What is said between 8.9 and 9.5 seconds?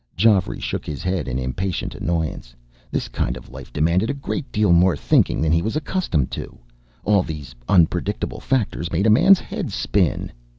made a man's